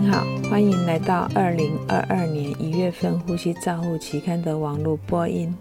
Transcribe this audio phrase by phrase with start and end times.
[0.00, 5.52] 您好，欢迎来到二零二二年一月份《呼吸照护期刊》的网络播音。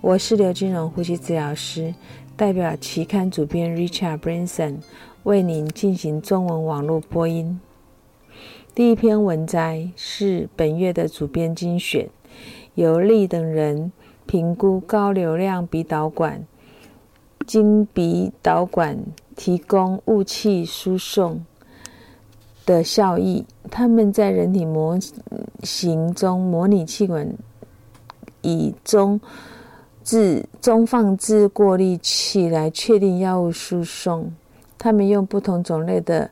[0.00, 1.94] 我是刘金荣呼吸治疗师，
[2.34, 4.78] 代表期刊主编 Richard Branson
[5.24, 7.60] 为您进行中文网络播音。
[8.74, 12.08] 第一篇文摘是本月的主编精选，
[12.76, 13.92] 由利等人
[14.24, 16.46] 评估高流量鼻导管
[17.46, 18.98] 经鼻导管
[19.36, 21.44] 提供雾气输送。
[22.66, 24.98] 的效益，他们在人体模
[25.62, 27.28] 型中模拟气管
[28.42, 29.20] 以中
[30.02, 34.32] 置中放置过滤器来确定药物输送。
[34.78, 36.30] 他们用不同种类的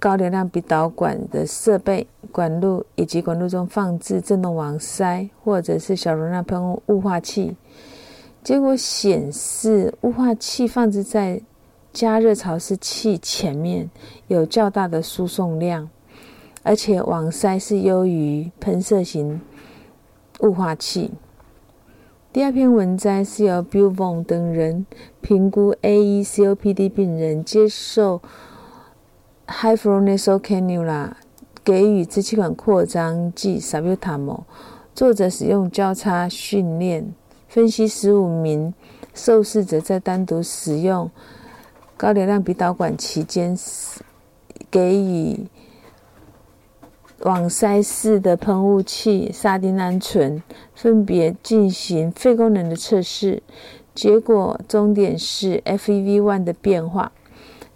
[0.00, 7.56] 高流量鼻导管的设备、管路以及管路中放置振动网塞或者是小容量喷雾化器。
[8.42, 11.40] 结果显示，雾化器放置在
[11.98, 13.90] 加热潮湿器前面
[14.28, 15.90] 有较大的输送量，
[16.62, 19.40] 而且网塞是优于喷射型
[20.38, 21.10] 雾化器。
[22.32, 24.86] 第二篇文摘是由 Bill Von 等人
[25.20, 26.22] 评估 A.E.
[26.22, 28.22] COPD 病人接受
[29.48, 31.14] High Flow Nasal Cannula
[31.64, 34.44] 给予支气管扩张剂 s a b u t a m o。
[34.94, 37.12] 作者使用交叉训练
[37.48, 38.72] 分析十五名
[39.12, 41.10] 受试者在单独使用。
[41.98, 43.58] 高流量鼻导管期间，
[44.70, 45.48] 给予
[47.22, 50.40] 网塞式的喷雾器沙丁胺醇，
[50.76, 53.42] 分别进行肺功能的测试。
[53.96, 57.10] 结果终点是 FEV1 的变化。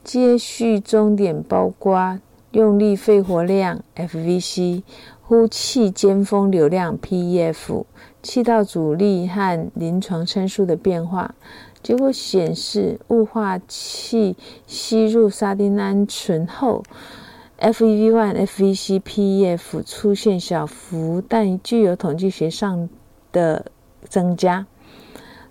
[0.05, 2.21] 接续终点包括
[2.53, 4.85] 用力肺活量 FVC、
[5.21, 7.85] 呼气尖峰流量 PEF、
[8.23, 11.35] 气道阻力和临床参数的变化。
[11.83, 16.83] 结果显示，雾化器吸入沙丁胺醇后
[17.59, 22.89] ，FEV1、FVC、PEF 出现小幅但具有统计学上
[23.33, 23.67] 的
[24.09, 24.67] 增加。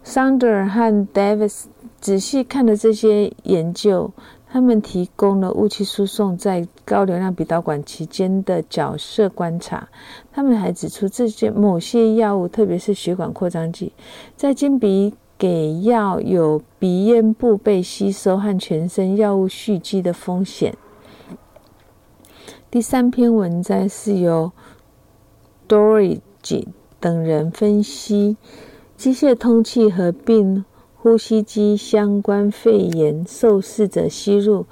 [0.03, 1.65] Sander 和 Davis
[1.99, 4.11] 仔细看了这些研究，
[4.49, 9.87] 他们提供了雾气输送在高流量鼻导管期间的角色观察。
[10.33, 13.93] 他们还指出，这些某些药物，特别是血管扩张剂，
[14.35, 20.77] 在经鼻给药有鼻咽部被吸收和全身药物蓄积的风险。
[22.69, 24.51] 第三篇文摘是由
[25.67, 26.67] Dorige
[26.99, 28.37] 等人分析
[28.95, 30.63] 机械通气合并
[30.95, 34.67] 呼吸机相关肺炎受试者吸入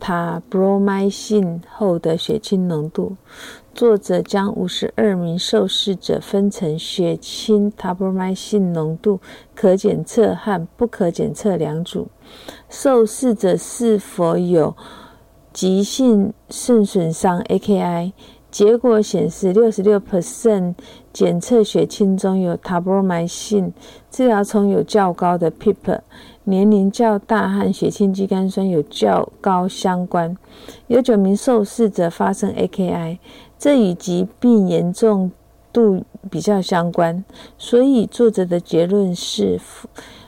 [0.00, 3.18] 塔布罗麦信后的血清浓度。
[3.74, 9.20] 作者将五十二名受试者分成血清塔布麦信浓度
[9.54, 12.06] 可检测和不可检测两组。
[12.70, 14.76] 受试者是否有
[15.52, 18.12] 急性肾损伤 （AKI）？
[18.48, 20.74] 结果显示，六十六 percent
[21.12, 23.72] 检测血清中有 t a b r m i c i n，
[24.12, 25.98] 治疗中有较高的 PEEP，
[26.44, 30.36] 年龄较大和血清肌酐酸有较高相关。
[30.86, 33.18] 有九名受试者发生 AKI。
[33.64, 35.32] 这与疾病严重
[35.72, 37.24] 度比较相关，
[37.56, 39.58] 所以作者的结论是：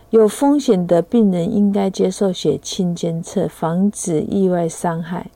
[0.09, 5.27] 有风险的病人应该接受血清监测，防止意外伤害。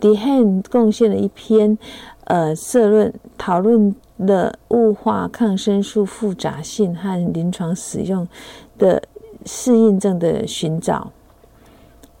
[0.00, 1.76] Dehan 贡献了一篇
[2.26, 8.28] 呃社论，讨论了雾化抗生素复杂性和临床使用
[8.78, 9.02] 的
[9.44, 11.10] 适应症的寻找。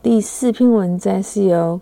[0.02, 1.80] 第四篇文章是由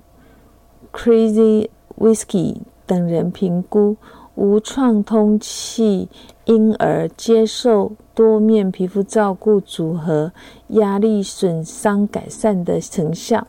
[0.93, 2.57] Crazy Whiskey。
[2.91, 3.97] 等人评估
[4.35, 6.09] 无创通气
[6.47, 10.33] 婴儿接受多面皮肤照顾组合
[10.71, 13.47] 压力损伤改善的成效。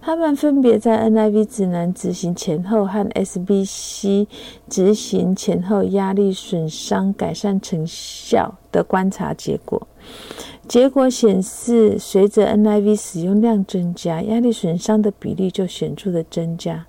[0.00, 4.26] 他们分别在 NIV 指南执行前后和 SBC
[4.68, 9.86] 执行前后压力损伤改善成效的观察结果。
[10.66, 16.84] 结果显示，随着 NIV 使用量增加，压力损伤的比例就显著的增加。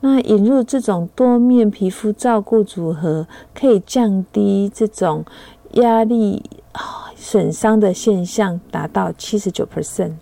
[0.00, 5.24] 那引入这种多面皮肤照顾组合，可以降低这种
[5.72, 6.42] 压力
[7.16, 10.12] 损伤的现象，达到七十九 percent。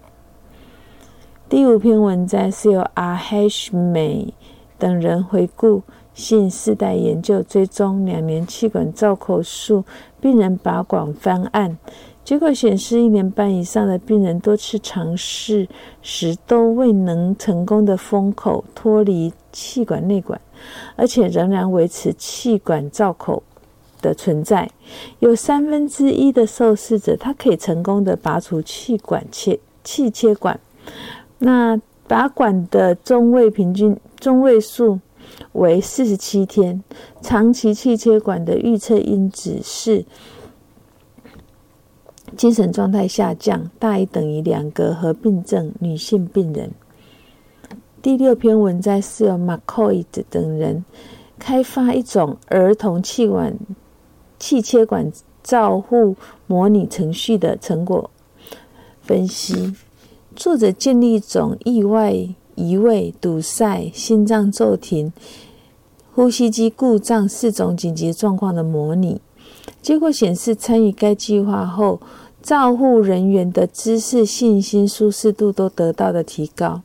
[1.49, 4.33] 第五篇文摘是由阿黑什美
[4.79, 5.83] 等人回顾
[6.15, 9.85] 性世代研究，追踪两年气管造口术
[10.21, 11.77] 病人拔管方案。
[12.31, 15.69] 结果显示，一年半以上的病人多次尝试
[16.01, 20.41] 时都未能成功的封口脱离气管内管，
[20.95, 23.43] 而且仍然维持气管造口
[24.01, 24.71] 的存在。
[25.19, 30.61] 有三分之一的受试者，他可以成功的拔除气管切气切管。
[31.39, 35.01] 那拔管的中位平均中位数
[35.55, 36.81] 为四十七天。
[37.21, 40.05] 长期气切管的预测因子是
[42.37, 46.71] 精神状态下降，大于等于两个合并症女性病人。
[48.01, 50.85] 第六篇文摘是由 McCoy 等人
[51.39, 53.55] 开发一种儿童气管
[54.39, 55.13] 气切管
[55.43, 56.17] 照护
[56.47, 58.11] 模拟程序的成果
[59.03, 59.75] 分析。
[60.35, 62.15] 作者建立一种意外
[62.55, 65.13] 移位、堵塞、心脏骤停、
[66.15, 69.21] 呼吸机故障四种紧急状况的模拟。
[69.83, 72.01] 结果显示，参与该计划后，
[72.43, 76.83] 照护人员的知识、信心、舒适度都得到了提高。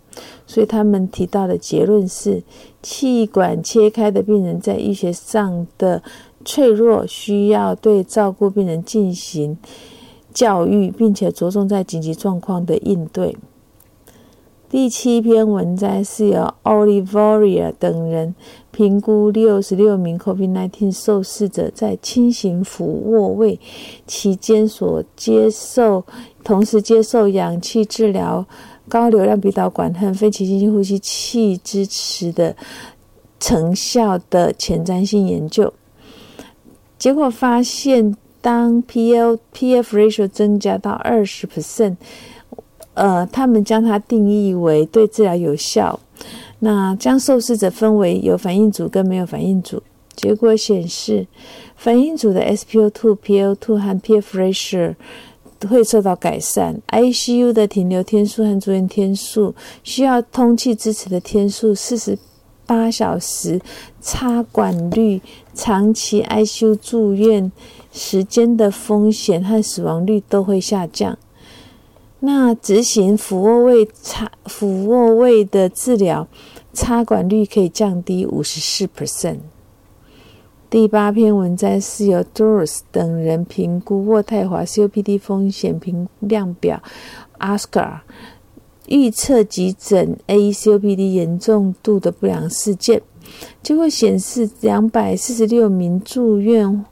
[0.47, 2.41] 所以他们提到的结论是：
[2.81, 6.01] 气管切开的病人在医学上的
[6.45, 9.57] 脆弱，需要对照顾病人进行
[10.33, 13.35] 教育，并且着重在紧急状况的应对。
[14.75, 18.35] 第七篇文摘是由 Oliveria 等人
[18.71, 23.57] 评估六十六名 COVID-19 受试者在轻型俯卧位
[24.05, 26.03] 期间所接受
[26.43, 28.45] 同时接受氧气治疗。
[28.89, 32.53] 高流量鼻导管和非侵性呼吸器支持的
[33.39, 35.73] 成效的前瞻性研究
[36.97, 41.95] 结果发现，当 PL PF ratio 增加到二十 percent，
[42.95, 45.99] 呃，他们将它定义为对治疗有效。
[46.59, 49.83] 那将受试者分为有反应组跟没有反应组，
[50.15, 51.27] 结果显示，
[51.75, 54.95] 反应组的 SpO2、PL2 和 PF ratio。
[55.69, 56.79] 会受到改善。
[56.89, 62.15] ICU 的停留天数和住院天数，需要通气支持的天数，四十
[62.67, 63.59] 八小时
[63.99, 65.19] 插管率，
[65.55, 67.51] 长期 ICU 住院
[67.91, 71.17] 时间的风险和死亡率都会下降。
[72.25, 76.27] 那执行俯卧位插俯卧位的治疗，
[76.73, 79.37] 插管率可以降低五十四 percent。
[80.67, 86.81] 第八篇文章是由 Doris 等人评估渥太华 COPD 风险评量表
[87.37, 87.99] （ASCAR）
[88.87, 93.03] 预测急诊 AECOPD 严重度的不良事件，
[93.61, 96.83] 结果显示两百四十六名住院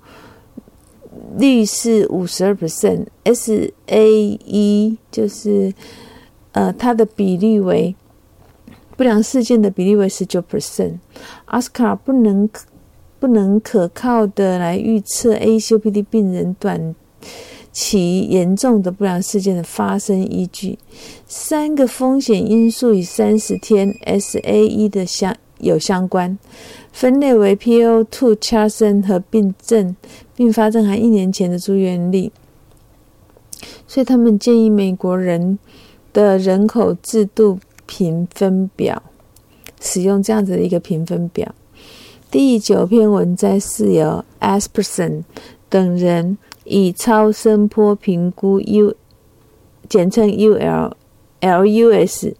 [1.37, 3.07] 率是五十二 percent，SAE
[5.11, 5.73] 就是
[6.51, 7.95] 呃它的比例为
[8.95, 12.49] 不良事件的比例为十九 percent，ASCA 不能。
[13.23, 16.93] 不能可靠的来预测 ACOPD 病人短
[17.71, 20.77] 期严重的不良事件的发生依据。
[21.25, 25.33] 三个风险因素与三十天 SAE 的相
[25.63, 26.37] 有相关，
[26.91, 29.95] 分类为 PO2、c h a r s o n 和病症、
[30.35, 32.31] 并发症和一年前的住院率。
[33.87, 35.57] 所以他们建议美国人
[36.11, 39.01] 的人口制度评分表
[39.79, 41.53] 使用这样子的一个评分表。
[42.29, 45.23] 第九篇文摘是由 Asperson
[45.69, 48.95] 等人以超声波评估 U，
[49.87, 50.93] 简称 UL
[51.43, 52.33] LUS，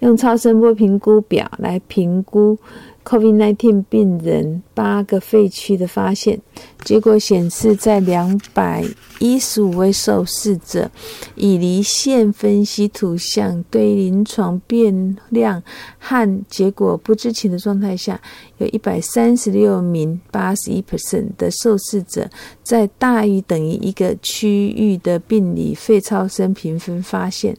[0.00, 2.58] 用超声波评估表来评估。
[3.04, 6.40] COVID-19 病人八个废区的发现
[6.84, 8.84] 结果显示，在两百
[9.18, 10.90] 一十五位受试者
[11.34, 15.62] 以离线分析图像对临床变量
[15.98, 18.20] 和结果不知情的状态下，
[18.58, 22.28] 有一百三十六名八十一 percent 的受试者
[22.62, 27.56] 在大于等于一个区域的病理肺超声评分发现。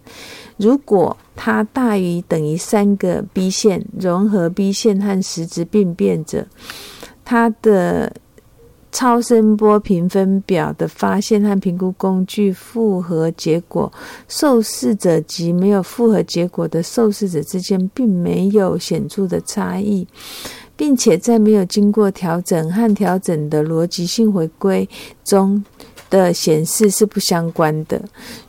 [0.58, 6.46] 如果它大于等于三个 B 线融合 B 线和实质病变者，
[7.26, 8.14] 它的
[8.92, 13.92] 超声波评分表的发现和评估工具复合结果，
[14.28, 20.08] 受试者及没有复合结果的受试者之间并没有显著的差异，
[20.76, 24.88] 并且在没有经过调整和调整的逻辑性回归
[25.24, 25.66] 中。
[26.12, 28.00] 的显示是不相关的，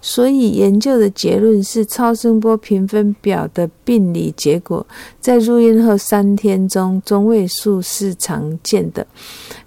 [0.03, 4.85] 所以研究的结论是超声波评分表的病理结果
[5.21, 9.07] 在入院后三天中中位数是常见的，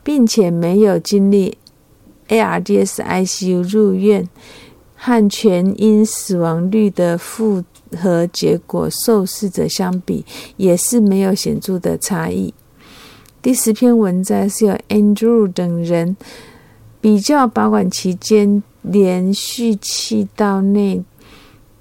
[0.04, 1.58] 并且没有经历
[2.28, 4.28] ARDS ICU 入院
[4.96, 7.64] 和全因死亡率的复
[7.98, 10.26] 合结果受试者相比
[10.58, 12.54] 也是没有显著的差异。
[13.42, 16.18] 第十篇文章是由 Andrew 等人。
[17.06, 21.04] 比较拔管期间连续气道内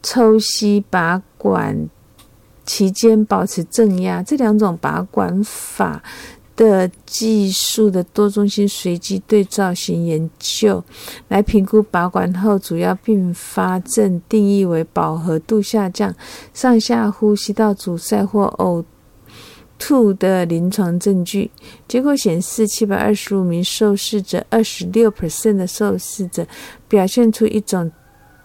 [0.02, 1.88] 抽吸拔管
[2.66, 6.02] 期间保持正压这两种拔管法
[6.54, 10.85] 的技术的多中心随机对照型研究，
[11.28, 16.14] 来评估拔管后主要并发症定义为饱和度下降、
[16.52, 18.85] 上下呼吸道阻塞或呕。
[19.86, 21.50] Two 的临床证据
[21.86, 26.46] 结果显示，七百二十五名受试者，二十六 percent 的受试者
[26.88, 27.92] 表现出一种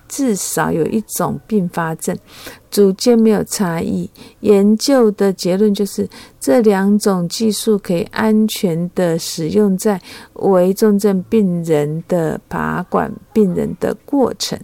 [0.10, 2.14] 至少有一种并发症，
[2.70, 4.10] 组间没有差异。
[4.42, 6.10] 研究的结论就是，
[6.42, 10.02] 这两种技术可以安全的使用在
[10.34, 14.60] 为重症病人的拔管病人的过程。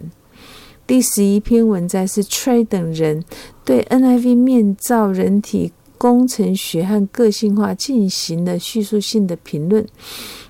[0.86, 3.24] 第十一篇文章是 Trey 等人
[3.64, 5.72] 对 NIV 面罩人体。
[5.98, 9.86] 工程学和个性化进行了叙述性的评论。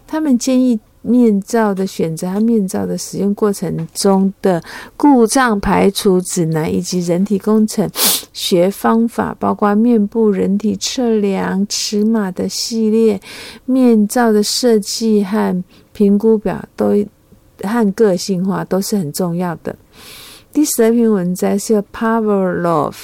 [0.07, 4.62] 他们建议面罩的选择和面罩的使用过程中的
[4.97, 7.88] 故障排除指南，以及人体工程
[8.33, 13.21] 学方法，包括面部人体测量尺码的系列、
[13.65, 17.05] 面罩的设计和评估表，都
[17.62, 19.75] 和个性化都是很重要的。
[20.57, 22.95] 第十二篇文章是由 Pavlov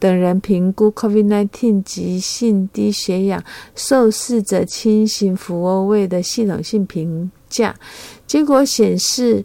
[0.00, 3.40] 等人评估 COVID-19 急性低血氧
[3.76, 7.72] 受试者轻型俯卧位的系统性评价，
[8.26, 9.44] 结果显示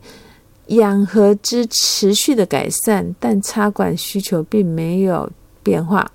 [0.69, 6.11] 氧合之持续的改善，但插管需求并没有变化，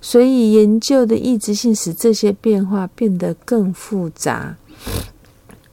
[0.00, 4.56] 所以研究的抑制性使这些变化变得更复杂。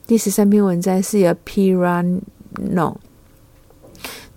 [0.06, 2.98] 第十三篇文章是由 Pirano。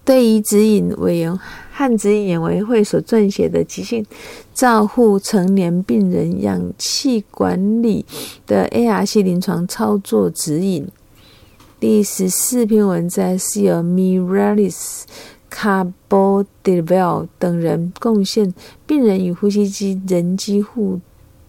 [0.09, 1.39] 对于指引委员
[1.71, 4.07] 和指引委员会所撰写的急性
[4.55, 8.07] 照护成年病人氧气管理
[8.47, 10.89] 的 ARC 临床操作指引，
[11.79, 15.03] 第十四篇文章是由 Miralis
[15.51, 18.55] Carbodevil 等人贡献
[18.87, 20.99] 病人与呼吸机人机互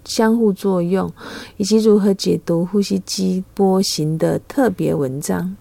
[0.03, 1.09] 相互作用
[1.55, 5.55] 以及如何解读呼吸机波形的特别文章。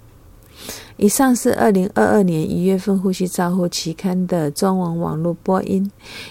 [0.96, 5.90] 以上是二零二二年一月份《呼吸照护》期刊的中文网络播音，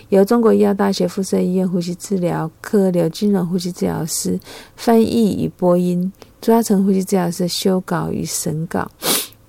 [0.09, 4.39] 由中国医药大学附设医院呼吸治疗科刘金荣呼吸治疗师
[4.75, 8.91] 翻译与播音，朱嘉诚呼吸治疗师修稿与审稿。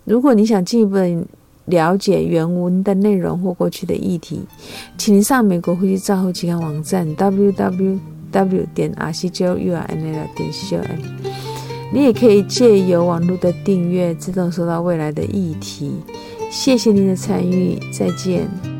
[0.04, 0.97] 如果你想进一步
[1.64, 4.40] 了解原文的内容或过去的议题，
[4.97, 7.99] 请上美国呼吸照护期刊网站 www
[8.75, 11.38] 点 r c j u r n l 点 c o m。
[11.90, 15.92] 你也可以借由网络的订阅，自动收到未来的议题。
[16.50, 18.77] 谢谢您的参与，再见。